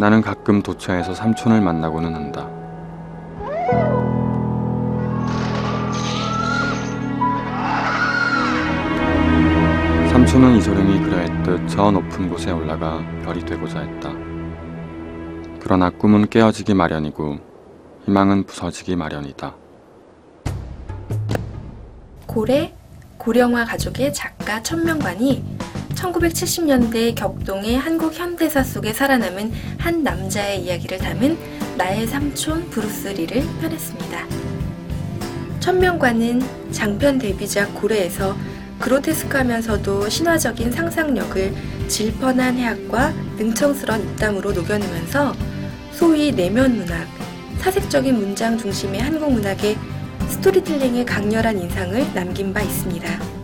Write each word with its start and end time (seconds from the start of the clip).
나는 0.00 0.22
가끔 0.22 0.62
도처에서 0.62 1.12
삼촌을 1.12 1.60
만나고는 1.60 2.14
한다. 2.14 2.48
삼촌은 10.08 10.56
이소룡이 10.56 11.00
그러했듯 11.00 11.68
저 11.68 11.90
높은 11.90 12.30
곳에 12.30 12.50
올라가 12.50 13.04
별이 13.22 13.44
되고자 13.44 13.80
했다. 13.80 14.10
그러나 15.60 15.90
꿈은 15.90 16.30
깨어지기 16.30 16.72
마련이고 16.72 17.38
희망은 18.06 18.44
부서지기 18.44 18.96
마련이다. 18.96 19.54
고래 22.26 22.74
고령화 23.18 23.66
가족의 23.66 24.14
작가 24.14 24.62
천명관이 24.62 25.59
1970년대 26.00 27.14
격동의 27.14 27.76
한국 27.76 28.14
현대사 28.14 28.62
속에 28.62 28.92
살아남은 28.92 29.52
한 29.78 30.02
남자의 30.02 30.64
이야기를 30.64 30.98
담은 30.98 31.36
나의 31.76 32.06
삼촌 32.06 32.68
브루스리를 32.70 33.42
펴냈습니다. 33.60 34.26
천명관은 35.60 36.40
장편 36.72 37.18
데뷔작 37.18 37.74
고래에서 37.74 38.34
그로테스크하면서도 38.78 40.08
신화적인 40.08 40.72
상상력을 40.72 41.54
질펀한 41.88 42.56
해학과 42.56 43.10
능청스런 43.36 44.00
입담으로 44.02 44.52
녹여내면서 44.52 45.34
소위 45.92 46.32
내면 46.32 46.76
문학, 46.76 47.06
사색적인 47.58 48.14
문장 48.18 48.56
중심의 48.56 49.00
한국 49.00 49.32
문학에 49.32 49.76
스토리텔링의 50.28 51.04
강렬한 51.04 51.58
인상을 51.58 52.14
남긴 52.14 52.54
바 52.54 52.62
있습니다. 52.62 53.39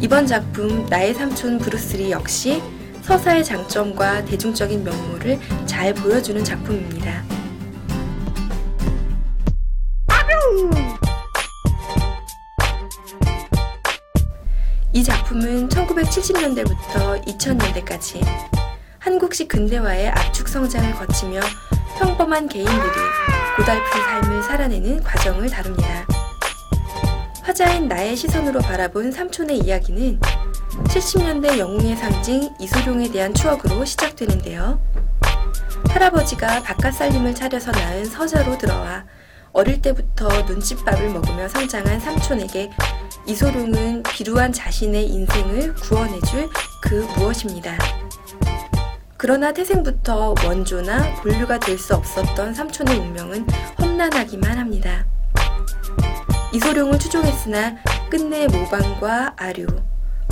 이번 0.00 0.26
작품 0.26 0.86
나의 0.86 1.12
삼촌 1.12 1.58
브루스리 1.58 2.10
역시 2.10 2.62
서사의 3.02 3.44
장점과 3.44 4.24
대중적인 4.24 4.82
면모를 4.82 5.38
잘 5.66 5.92
보여주는 5.92 6.42
작품입니다. 6.42 7.22
이 14.94 15.04
작품은 15.04 15.68
1970년대부터 15.68 17.22
2000년대까지 17.26 18.24
한국식 18.98 19.48
근대화의 19.48 20.08
압축 20.08 20.48
성장을 20.48 20.94
거치며 20.94 21.40
평범한 21.98 22.48
개인들이 22.48 22.78
고달픈 23.54 24.02
삶을 24.02 24.42
살아내는 24.44 25.02
과정을 25.02 25.50
다룹니다. 25.50 26.09
화자인 27.60 27.88
나의 27.88 28.16
시선으로 28.16 28.60
바라본 28.60 29.12
삼촌의 29.12 29.58
이야기는 29.58 30.18
70년대 30.84 31.58
영웅의 31.58 31.94
상징 31.94 32.48
이소룡에 32.58 33.10
대한 33.10 33.34
추억으로 33.34 33.84
시작되는데요. 33.84 34.80
할아버지가 35.90 36.62
바깥 36.62 36.94
살림을 36.94 37.34
차려서 37.34 37.70
낳은 37.72 38.06
서자로 38.06 38.56
들어와 38.56 39.04
어릴 39.52 39.82
때부터 39.82 40.28
눈칫밥을 40.44 41.10
먹으며 41.10 41.48
성장한 41.48 42.00
삼촌에게 42.00 42.70
이소룡은 43.26 44.04
비루한 44.04 44.54
자신의 44.54 45.06
인생을 45.08 45.74
구원해줄 45.74 46.48
그 46.80 47.06
무엇입니다. 47.18 47.76
그러나 49.18 49.52
태생부터 49.52 50.34
원조나 50.46 51.14
본류가 51.16 51.58
될 51.58 51.78
수 51.78 51.94
없었던 51.94 52.54
삼촌의 52.54 52.96
운명은 52.96 53.46
험난하기만 53.78 54.56
합니다. 54.56 55.04
이소룡을 56.52 56.98
추종했으나 56.98 57.76
끝내 58.10 58.46
모방과 58.48 59.34
아류, 59.36 59.66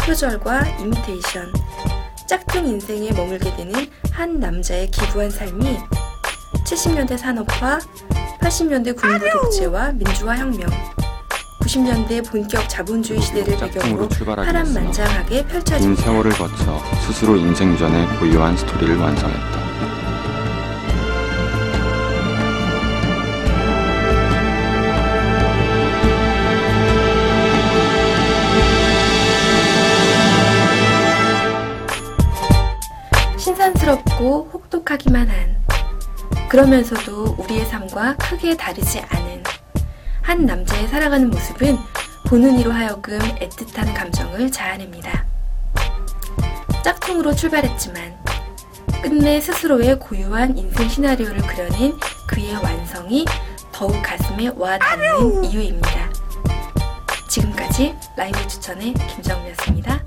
표절과 0.00 0.66
이미테이션, 0.80 1.52
짝퉁 2.26 2.66
인생에 2.66 3.12
머물게 3.12 3.54
되는 3.56 3.86
한 4.10 4.40
남자의 4.40 4.90
기부한 4.90 5.30
삶이 5.30 5.78
70년대 6.66 7.16
산업화, 7.16 7.78
80년대 8.40 8.96
군부 8.96 9.30
독재와 9.30 9.92
민주화 9.92 10.36
혁명, 10.36 10.68
90년대 11.62 12.28
본격 12.28 12.68
자본주의 12.68 13.20
시대를 13.20 13.56
배경으로 13.56 14.08
파란만장하게 14.08 15.36
긴 15.36 15.48
펼쳐집니다. 15.48 16.02
세월을 16.02 16.32
거쳐 16.32 16.80
스스로 17.06 17.36
인생 17.36 17.76
전에 17.76 18.06
고유한 18.18 18.56
스토리를 18.56 18.96
완성했다. 18.98 19.57
신선스럽고 33.88 34.50
혹독하기만 34.52 35.28
한 35.28 35.56
그러면서도 36.48 37.36
우리의 37.38 37.64
삶과 37.66 38.16
크게 38.16 38.56
다르지 38.56 39.00
않은 39.00 39.42
한 40.20 40.44
남자의 40.44 40.86
살아가는 40.88 41.30
모습은 41.30 41.78
보는 42.26 42.58
이로 42.58 42.70
하여금 42.70 43.18
애틋한 43.18 43.94
감정을 43.94 44.50
자아냅니다. 44.50 45.24
짝퉁으로 46.84 47.34
출발했지만 47.34 48.16
끝내 49.02 49.40
스스로의 49.40 49.98
고유한 49.98 50.56
인생 50.58 50.88
시나리오를 50.88 51.38
그려낸 51.38 51.98
그의 52.26 52.54
완성이 52.54 53.24
더욱 53.72 54.00
가슴에 54.02 54.50
와 54.56 54.78
닿는 54.78 55.44
이유입니다. 55.44 56.10
지금까지 57.28 57.94
라이브 58.16 58.46
추천의 58.48 58.94
김정미였습니다. 58.94 60.04